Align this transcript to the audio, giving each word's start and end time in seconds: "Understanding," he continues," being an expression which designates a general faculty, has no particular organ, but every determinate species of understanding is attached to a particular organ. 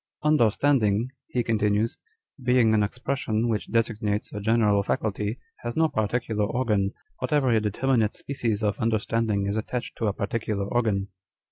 "Understanding," 0.31 1.11
he 1.27 1.43
continues," 1.43 1.95
being 2.43 2.73
an 2.73 2.81
expression 2.81 3.47
which 3.47 3.69
designates 3.69 4.33
a 4.33 4.41
general 4.41 4.81
faculty, 4.81 5.37
has 5.59 5.75
no 5.75 5.89
particular 5.89 6.43
organ, 6.45 6.91
but 7.19 7.31
every 7.31 7.59
determinate 7.59 8.15
species 8.15 8.63
of 8.63 8.79
understanding 8.79 9.45
is 9.45 9.57
attached 9.57 9.95
to 9.99 10.07
a 10.07 10.13
particular 10.13 10.65
organ. 10.65 11.09